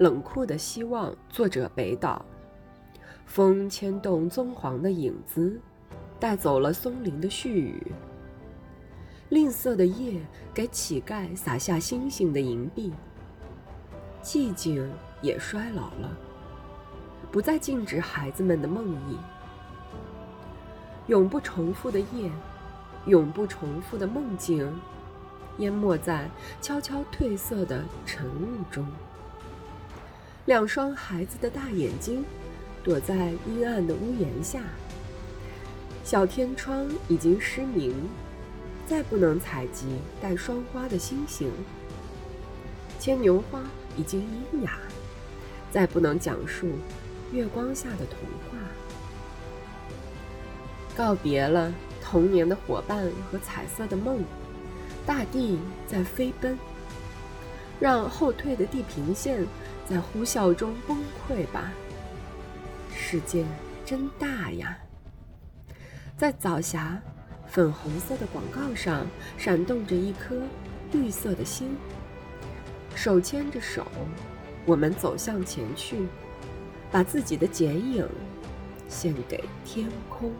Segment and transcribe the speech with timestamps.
[0.00, 1.14] 冷酷的希望。
[1.28, 2.24] 作者北岛。
[3.26, 5.60] 风牵动棕黄的影子，
[6.18, 7.92] 带走了松林的絮语。
[9.28, 10.18] 吝啬的夜
[10.54, 12.94] 给乞丐撒下星星的银币。
[14.22, 14.90] 寂静
[15.20, 16.16] 也衰老了，
[17.30, 19.18] 不再禁止孩子们的梦呓。
[21.08, 22.32] 永不重复的夜，
[23.04, 24.80] 永不重复的梦境。
[25.58, 26.26] 淹没在
[26.62, 28.86] 悄悄褪色的晨雾中。
[30.50, 32.24] 两双孩子的大眼睛
[32.82, 34.60] 躲在阴暗的屋檐下。
[36.02, 37.94] 小天窗已经失明，
[38.84, 39.86] 再不能采集
[40.20, 41.52] 带霜花的星星。
[42.98, 43.62] 牵牛花
[43.96, 44.76] 已经阴哑，
[45.70, 46.66] 再不能讲述
[47.30, 48.18] 月光下的童
[48.50, 48.58] 话。
[50.96, 54.18] 告别了童年的伙伴和彩色的梦。
[55.06, 56.58] 大地在飞奔，
[57.80, 59.44] 让后退的地平线
[59.88, 61.72] 在呼啸中崩溃吧。
[62.94, 63.44] 世界
[63.84, 64.78] 真大呀！
[66.16, 67.00] 在早霞，
[67.48, 69.06] 粉红色的广告上
[69.38, 70.36] 闪动着一颗
[70.92, 71.74] 绿色的心。
[72.94, 73.86] 手牵着手，
[74.66, 76.06] 我们走向前去，
[76.92, 78.06] 把自己的剪影
[78.88, 80.30] 献给天空。